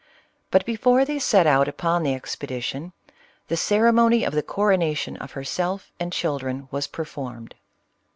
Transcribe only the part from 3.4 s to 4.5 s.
the ceremony of the